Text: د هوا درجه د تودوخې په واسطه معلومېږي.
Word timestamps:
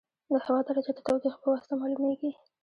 د 0.29 0.31
هوا 0.45 0.59
درجه 0.67 0.91
د 0.95 0.99
تودوخې 1.05 1.39
په 1.41 1.47
واسطه 1.53 1.73
معلومېږي. 1.81 2.31